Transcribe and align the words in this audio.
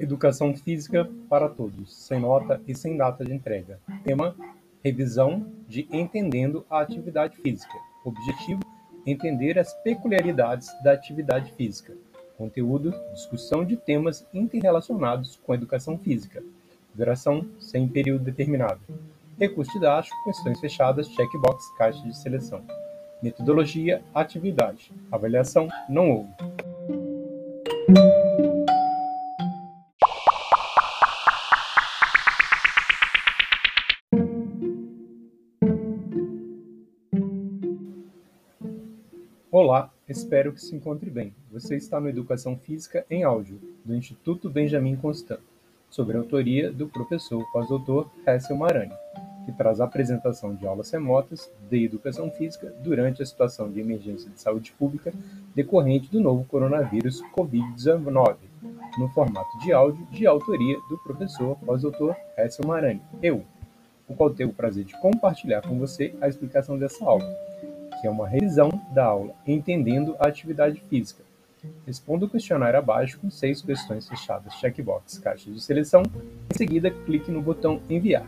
Educação 0.00 0.56
Física 0.56 1.08
para 1.28 1.46
Todos, 1.46 1.94
sem 1.94 2.18
nota 2.18 2.58
e 2.66 2.74
sem 2.74 2.96
data 2.96 3.22
de 3.22 3.34
entrega. 3.34 3.78
Tema: 4.02 4.34
Revisão 4.82 5.46
de 5.68 5.86
Entendendo 5.92 6.64
a 6.70 6.80
Atividade 6.80 7.36
Física. 7.36 7.74
Objetivo: 8.02 8.60
Entender 9.06 9.58
as 9.58 9.74
peculiaridades 9.82 10.68
da 10.82 10.92
atividade 10.92 11.52
física. 11.52 11.92
Conteúdo: 12.38 12.94
Discussão 13.12 13.62
de 13.62 13.76
temas 13.76 14.26
interrelacionados 14.32 15.38
com 15.44 15.52
a 15.52 15.54
educação 15.54 15.98
física. 15.98 16.42
Duração: 16.94 17.46
sem 17.60 17.86
período 17.86 18.24
determinado. 18.24 18.80
Recurso 19.38 19.70
didático: 19.72 20.16
Questões 20.24 20.58
fechadas, 20.58 21.08
checkbox, 21.08 21.62
caixa 21.76 22.02
de 22.02 22.16
seleção. 22.16 22.62
Metodologia: 23.22 24.02
Atividade. 24.14 24.90
Avaliação: 25.12 25.68
Não 25.90 26.10
houve. 26.10 26.30
Olá, 39.52 39.90
espero 40.08 40.52
que 40.52 40.62
se 40.62 40.76
encontre 40.76 41.10
bem. 41.10 41.34
Você 41.50 41.74
está 41.74 41.98
no 41.98 42.08
Educação 42.08 42.56
Física 42.56 43.04
em 43.10 43.24
Áudio, 43.24 43.60
do 43.84 43.96
Instituto 43.96 44.48
Benjamin 44.48 44.94
Constant, 44.94 45.40
sobre 45.90 46.16
a 46.16 46.20
autoria 46.20 46.70
do 46.70 46.86
professor 46.86 47.44
pós-doutor 47.50 48.08
Hessel 48.24 48.56
Marani, 48.56 48.94
que 49.44 49.50
traz 49.50 49.80
a 49.80 49.86
apresentação 49.86 50.54
de 50.54 50.64
aulas 50.64 50.88
remotas 50.92 51.50
de 51.68 51.84
Educação 51.84 52.30
Física 52.30 52.72
durante 52.84 53.24
a 53.24 53.26
situação 53.26 53.68
de 53.68 53.80
emergência 53.80 54.30
de 54.30 54.40
saúde 54.40 54.70
pública 54.70 55.12
decorrente 55.52 56.08
do 56.12 56.20
novo 56.20 56.44
coronavírus 56.44 57.20
Covid-19, 57.36 58.36
no 59.00 59.08
formato 59.08 59.58
de 59.58 59.72
áudio 59.72 60.06
de 60.12 60.28
autoria 60.28 60.78
do 60.88 60.96
professor 60.98 61.56
pós-doutor 61.66 62.14
Hessel 62.38 62.68
Marani, 62.68 63.02
eu, 63.20 63.44
o 64.06 64.14
qual 64.14 64.30
tenho 64.30 64.50
o 64.50 64.54
prazer 64.54 64.84
de 64.84 64.96
compartilhar 65.00 65.62
com 65.62 65.76
você 65.76 66.14
a 66.20 66.28
explicação 66.28 66.78
dessa 66.78 67.04
aula 67.04 67.50
que 68.00 68.06
é 68.06 68.10
uma 68.10 68.26
revisão 68.26 68.70
da 68.92 69.04
aula 69.04 69.34
Entendendo 69.46 70.16
a 70.18 70.28
Atividade 70.28 70.82
Física. 70.88 71.22
Responda 71.86 72.24
o 72.24 72.28
questionário 72.28 72.78
abaixo 72.78 73.18
com 73.20 73.30
seis 73.30 73.60
questões 73.60 74.08
fechadas, 74.08 74.54
checkbox, 74.54 75.18
caixa 75.18 75.50
de 75.50 75.60
seleção. 75.60 76.02
Em 76.52 76.56
seguida, 76.56 76.90
clique 76.90 77.30
no 77.30 77.42
botão 77.42 77.80
Enviar. 77.88 78.26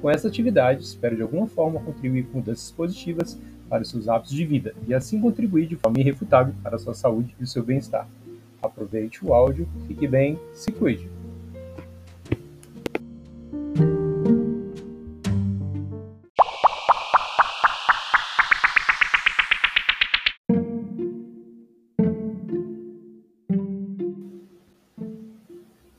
Com 0.00 0.10
essa 0.10 0.28
atividade, 0.28 0.82
espero 0.82 1.14
de 1.14 1.22
alguma 1.22 1.46
forma 1.46 1.80
contribuir 1.80 2.26
com 2.26 2.38
mudanças 2.38 2.70
positivas 2.70 3.38
para 3.68 3.82
os 3.82 3.90
seus 3.90 4.08
hábitos 4.08 4.32
de 4.32 4.44
vida 4.44 4.74
e 4.86 4.94
assim 4.94 5.20
contribuir 5.20 5.66
de 5.66 5.76
forma 5.76 6.00
irrefutável 6.00 6.54
para 6.62 6.76
a 6.76 6.78
sua 6.78 6.94
saúde 6.94 7.36
e 7.38 7.44
o 7.44 7.46
seu 7.46 7.62
bem-estar. 7.62 8.08
Aproveite 8.60 9.24
o 9.24 9.34
áudio, 9.34 9.68
fique 9.86 10.06
bem, 10.06 10.38
se 10.52 10.72
cuide. 10.72 11.08